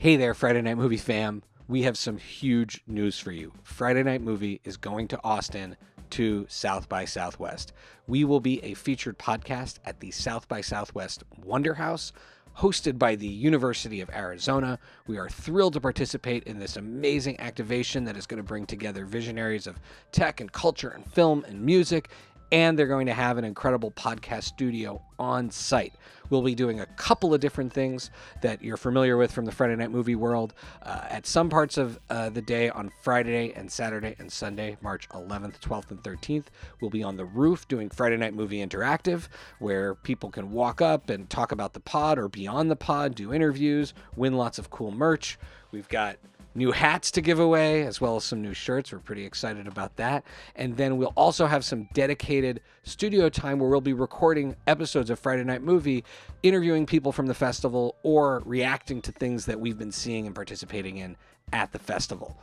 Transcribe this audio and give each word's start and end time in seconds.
Hey 0.00 0.16
there, 0.16 0.32
Friday 0.32 0.62
Night 0.62 0.78
Movie 0.78 0.96
fam. 0.96 1.42
We 1.68 1.82
have 1.82 1.98
some 1.98 2.16
huge 2.16 2.82
news 2.86 3.18
for 3.18 3.32
you. 3.32 3.52
Friday 3.62 4.02
Night 4.02 4.22
Movie 4.22 4.62
is 4.64 4.78
going 4.78 5.08
to 5.08 5.20
Austin 5.22 5.76
to 6.08 6.46
South 6.48 6.88
by 6.88 7.04
Southwest. 7.04 7.74
We 8.06 8.24
will 8.24 8.40
be 8.40 8.64
a 8.64 8.72
featured 8.72 9.18
podcast 9.18 9.78
at 9.84 10.00
the 10.00 10.10
South 10.10 10.48
by 10.48 10.62
Southwest 10.62 11.22
Wonder 11.44 11.74
House, 11.74 12.14
hosted 12.56 12.98
by 12.98 13.14
the 13.14 13.28
University 13.28 14.00
of 14.00 14.08
Arizona. 14.08 14.78
We 15.06 15.18
are 15.18 15.28
thrilled 15.28 15.74
to 15.74 15.82
participate 15.82 16.44
in 16.44 16.58
this 16.58 16.78
amazing 16.78 17.38
activation 17.38 18.04
that 18.04 18.16
is 18.16 18.26
going 18.26 18.38
to 18.38 18.48
bring 18.48 18.64
together 18.64 19.04
visionaries 19.04 19.66
of 19.66 19.78
tech 20.12 20.40
and 20.40 20.50
culture 20.50 20.88
and 20.88 21.06
film 21.12 21.44
and 21.46 21.60
music. 21.60 22.08
And 22.52 22.78
they're 22.78 22.86
going 22.86 23.06
to 23.06 23.14
have 23.14 23.38
an 23.38 23.44
incredible 23.44 23.90
podcast 23.92 24.44
studio 24.44 25.00
on 25.18 25.50
site. 25.50 25.94
We'll 26.30 26.42
be 26.42 26.54
doing 26.54 26.80
a 26.80 26.86
couple 26.86 27.34
of 27.34 27.40
different 27.40 27.72
things 27.72 28.10
that 28.40 28.62
you're 28.62 28.76
familiar 28.76 29.16
with 29.16 29.32
from 29.32 29.44
the 29.44 29.52
Friday 29.52 29.74
Night 29.76 29.90
Movie 29.90 30.14
world 30.14 30.54
uh, 30.82 31.02
at 31.08 31.26
some 31.26 31.48
parts 31.48 31.76
of 31.76 31.98
uh, 32.08 32.30
the 32.30 32.40
day 32.40 32.70
on 32.70 32.90
Friday 33.02 33.52
and 33.54 33.70
Saturday 33.70 34.14
and 34.18 34.30
Sunday, 34.30 34.76
March 34.80 35.08
11th, 35.10 35.58
12th, 35.60 35.90
and 35.90 36.02
13th. 36.02 36.46
We'll 36.80 36.90
be 36.90 37.02
on 37.02 37.16
the 37.16 37.24
roof 37.24 37.66
doing 37.68 37.90
Friday 37.90 38.16
Night 38.16 38.34
Movie 38.34 38.64
Interactive, 38.64 39.28
where 39.58 39.94
people 39.96 40.30
can 40.30 40.52
walk 40.52 40.80
up 40.80 41.10
and 41.10 41.28
talk 41.28 41.50
about 41.50 41.72
the 41.72 41.80
pod 41.80 42.18
or 42.18 42.28
beyond 42.28 42.70
the 42.70 42.76
pod, 42.76 43.16
do 43.16 43.32
interviews, 43.32 43.92
win 44.14 44.36
lots 44.36 44.58
of 44.58 44.70
cool 44.70 44.92
merch. 44.92 45.38
We've 45.72 45.88
got 45.88 46.16
new 46.54 46.72
hats 46.72 47.10
to 47.12 47.20
give 47.20 47.38
away, 47.38 47.86
as 47.86 48.00
well 48.00 48.16
as 48.16 48.24
some 48.24 48.42
new 48.42 48.54
shirts. 48.54 48.92
We're 48.92 48.98
pretty 48.98 49.24
excited 49.24 49.66
about 49.66 49.96
that. 49.96 50.24
And 50.56 50.76
then 50.76 50.96
we'll 50.96 51.12
also 51.16 51.46
have 51.46 51.64
some 51.64 51.88
dedicated 51.92 52.60
studio 52.82 53.28
time 53.28 53.58
where 53.58 53.70
we'll 53.70 53.80
be 53.80 53.92
recording 53.92 54.56
episodes 54.66 55.10
of 55.10 55.18
Friday 55.18 55.44
Night 55.44 55.62
Movie, 55.62 56.04
interviewing 56.42 56.86
people 56.86 57.12
from 57.12 57.26
the 57.26 57.34
festival 57.34 57.96
or 58.02 58.42
reacting 58.44 59.00
to 59.02 59.12
things 59.12 59.46
that 59.46 59.58
we've 59.60 59.78
been 59.78 59.92
seeing 59.92 60.26
and 60.26 60.34
participating 60.34 60.98
in 60.98 61.16
at 61.52 61.72
the 61.72 61.78
festival. 61.78 62.36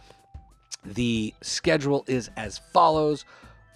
The 0.86 1.34
schedule 1.42 2.06
is 2.08 2.30
as 2.38 2.60
follows 2.72 3.26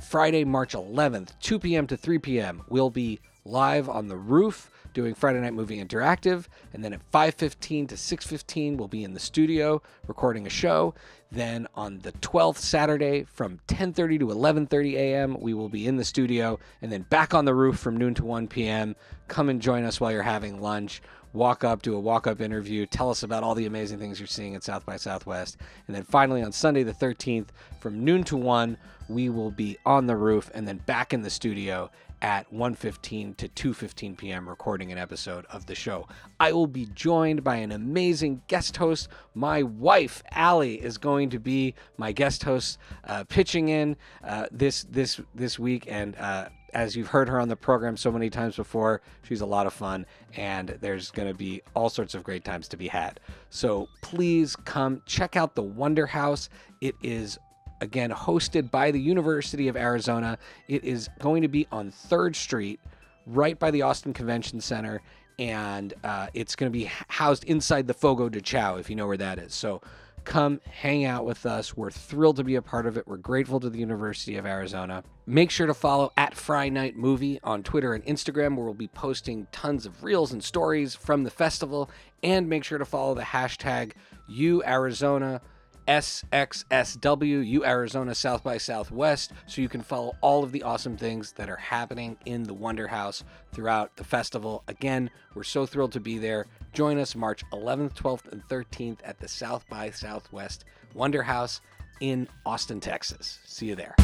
Friday, 0.01 0.43
March 0.43 0.73
11th, 0.73 1.29
2 1.39 1.59
p.m. 1.59 1.87
to 1.87 1.95
3 1.95 2.17
p.m. 2.19 2.63
We'll 2.67 2.89
be 2.89 3.19
live 3.45 3.87
on 3.87 4.07
the 4.07 4.17
roof 4.17 4.69
doing 4.93 5.13
Friday 5.13 5.39
Night 5.39 5.53
Movie 5.53 5.83
Interactive, 5.83 6.47
and 6.73 6.83
then 6.83 6.93
at 6.93 7.11
5:15 7.11 7.87
to 7.89 7.95
6:15 7.95 8.77
we'll 8.77 8.87
be 8.87 9.03
in 9.03 9.13
the 9.13 9.19
studio 9.19 9.81
recording 10.07 10.45
a 10.45 10.49
show. 10.49 10.93
Then 11.31 11.67
on 11.75 11.99
the 11.99 12.11
12th 12.13 12.57
Saturday 12.57 13.23
from 13.23 13.59
10:30 13.67 14.19
to 14.19 14.27
11:30 14.27 14.93
a.m. 14.95 15.37
we 15.39 15.53
will 15.53 15.69
be 15.69 15.87
in 15.87 15.95
the 15.95 16.03
studio, 16.03 16.59
and 16.81 16.91
then 16.91 17.03
back 17.03 17.33
on 17.33 17.45
the 17.45 17.55
roof 17.55 17.77
from 17.79 17.95
noon 17.95 18.13
to 18.15 18.25
1 18.25 18.47
p.m. 18.47 18.95
Come 19.27 19.47
and 19.47 19.61
join 19.61 19.85
us 19.85 20.01
while 20.01 20.11
you're 20.11 20.23
having 20.23 20.61
lunch. 20.61 21.01
Walk 21.33 21.63
up, 21.63 21.81
do 21.81 21.95
a 21.95 21.99
walk 21.99 22.27
up 22.27 22.41
interview, 22.41 22.85
tell 22.85 23.09
us 23.09 23.23
about 23.23 23.43
all 23.43 23.55
the 23.55 23.65
amazing 23.65 23.99
things 23.99 24.19
you're 24.19 24.27
seeing 24.27 24.53
at 24.53 24.63
South 24.63 24.85
by 24.85 24.97
Southwest. 24.97 25.57
And 25.87 25.95
then 25.95 26.03
finally 26.03 26.43
on 26.43 26.51
Sunday 26.51 26.83
the 26.83 26.93
13th 26.93 27.47
from 27.79 28.03
noon 28.03 28.23
to 28.25 28.35
1, 28.35 28.77
we 29.07 29.29
will 29.29 29.51
be 29.51 29.77
on 29.85 30.07
the 30.07 30.15
roof 30.15 30.51
and 30.53 30.67
then 30.67 30.77
back 30.79 31.13
in 31.13 31.21
the 31.21 31.29
studio 31.29 31.89
at 32.21 32.51
1:15 32.53 33.35
to 33.37 33.47
2:15 33.47 34.17
p.m. 34.17 34.47
recording 34.47 34.91
an 34.91 34.97
episode 34.97 35.45
of 35.49 35.65
the 35.65 35.75
show. 35.75 36.07
I 36.39 36.51
will 36.51 36.67
be 36.67 36.85
joined 36.87 37.43
by 37.43 37.57
an 37.57 37.71
amazing 37.71 38.41
guest 38.47 38.77
host. 38.77 39.09
My 39.33 39.63
wife 39.63 40.21
Allie 40.31 40.81
is 40.81 40.97
going 40.97 41.29
to 41.31 41.39
be 41.39 41.73
my 41.97 42.11
guest 42.11 42.43
host, 42.43 42.77
uh, 43.05 43.23
pitching 43.25 43.69
in 43.69 43.95
uh, 44.23 44.47
this 44.51 44.83
this 44.83 45.19
this 45.33 45.57
week, 45.57 45.85
and 45.89 46.15
uh, 46.17 46.49
as 46.73 46.95
you've 46.95 47.07
heard 47.07 47.27
her 47.27 47.39
on 47.39 47.49
the 47.49 47.55
program 47.55 47.97
so 47.97 48.11
many 48.11 48.29
times 48.29 48.55
before, 48.55 49.01
she's 49.23 49.41
a 49.41 49.45
lot 49.45 49.67
of 49.67 49.73
fun, 49.73 50.05
and 50.35 50.69
there's 50.81 51.11
going 51.11 51.27
to 51.27 51.33
be 51.33 51.61
all 51.73 51.89
sorts 51.89 52.15
of 52.15 52.23
great 52.23 52.45
times 52.45 52.67
to 52.69 52.77
be 52.77 52.87
had. 52.87 53.19
So 53.49 53.87
please 54.01 54.55
come 54.55 55.01
check 55.05 55.35
out 55.35 55.55
the 55.55 55.63
Wonder 55.63 56.05
House. 56.05 56.49
It 56.79 56.95
is 57.01 57.37
again 57.81 58.11
hosted 58.11 58.71
by 58.71 58.91
the 58.91 58.99
University 59.01 59.67
of 59.67 59.75
Arizona. 59.75 60.37
It 60.67 60.83
is 60.83 61.09
going 61.19 61.41
to 61.41 61.47
be 61.47 61.67
on 61.71 61.91
3rd 61.91 62.35
Street, 62.35 62.79
right 63.25 63.57
by 63.59 63.71
the 63.71 63.81
Austin 63.81 64.13
Convention 64.13 64.61
Center, 64.61 65.01
and 65.39 65.93
uh, 66.03 66.27
it's 66.33 66.55
going 66.55 66.71
to 66.71 66.77
be 66.77 66.89
housed 67.07 67.43
inside 67.45 67.87
the 67.87 67.93
Fogo 67.93 68.29
de 68.29 68.41
Chao, 68.41 68.77
if 68.77 68.89
you 68.89 68.95
know 68.95 69.07
where 69.07 69.17
that 69.17 69.39
is. 69.39 69.53
So 69.53 69.81
come 70.23 70.61
hang 70.69 71.05
out 71.05 71.25
with 71.25 71.45
us. 71.45 71.75
We're 71.75 71.89
thrilled 71.89 72.37
to 72.37 72.43
be 72.43 72.55
a 72.55 72.61
part 72.61 72.85
of 72.85 72.97
it. 72.97 73.07
We're 73.07 73.17
grateful 73.17 73.59
to 73.59 73.69
the 73.69 73.79
University 73.79 74.37
of 74.37 74.45
Arizona. 74.45 75.03
Make 75.25 75.49
sure 75.49 75.67
to 75.67 75.73
follow 75.73 76.11
at 76.15 76.35
Fry 76.35 76.69
Night 76.69 76.95
Movie 76.95 77.39
on 77.43 77.63
Twitter 77.63 77.93
and 77.93 78.05
Instagram, 78.05 78.55
where 78.55 78.65
we'll 78.65 78.73
be 78.73 78.87
posting 78.87 79.47
tons 79.51 79.85
of 79.85 80.03
reels 80.03 80.31
and 80.31 80.43
stories 80.43 80.93
from 80.93 81.23
the 81.23 81.31
festival. 81.31 81.89
And 82.21 82.47
make 82.47 82.63
sure 82.63 82.77
to 82.77 82.85
follow 82.85 83.15
the 83.15 83.21
hashtag 83.23 83.93
UArizona 84.29 85.41
SXSW, 85.87 87.65
Arizona 87.65 88.15
South 88.15 88.43
by 88.43 88.57
Southwest, 88.57 89.31
so 89.47 89.61
you 89.61 89.69
can 89.69 89.81
follow 89.81 90.15
all 90.21 90.43
of 90.43 90.51
the 90.51 90.63
awesome 90.63 90.97
things 90.97 91.31
that 91.33 91.49
are 91.49 91.57
happening 91.57 92.17
in 92.25 92.43
the 92.43 92.53
Wonder 92.53 92.87
House 92.87 93.23
throughout 93.51 93.95
the 93.97 94.03
festival. 94.03 94.63
Again, 94.67 95.09
we're 95.33 95.43
so 95.43 95.65
thrilled 95.65 95.91
to 95.93 95.99
be 95.99 96.17
there. 96.17 96.47
Join 96.73 96.97
us 96.97 97.15
March 97.15 97.43
11th, 97.51 97.93
12th, 97.95 98.31
and 98.31 98.47
13th 98.47 98.99
at 99.03 99.19
the 99.19 99.27
South 99.27 99.67
by 99.69 99.89
Southwest 99.89 100.65
Wonder 100.93 101.23
House 101.23 101.61
in 101.99 102.27
Austin, 102.45 102.79
Texas. 102.79 103.39
See 103.45 103.67
you 103.67 103.75
there. 103.75 103.95